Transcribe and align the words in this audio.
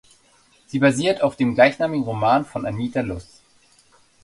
Sie 0.65 0.79
basiert 0.79 1.21
auf 1.21 1.35
dem 1.35 1.53
gleichnamigen 1.53 2.03
Roman 2.05 2.43
von 2.43 2.65
Anita 2.65 3.01
Loos. 3.01 3.43